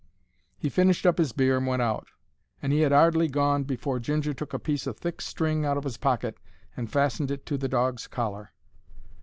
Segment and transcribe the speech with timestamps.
[0.57, 2.07] He finished up 'is beer and went out;
[2.59, 5.85] and he 'ad 'ardly gone afore Ginger took a piece o' thick string out of
[5.85, 6.39] 'is pocket
[6.75, 8.51] and fastened it to the dog's collar.